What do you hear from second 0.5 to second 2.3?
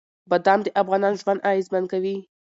د افغانانو ژوند اغېزمن کوي.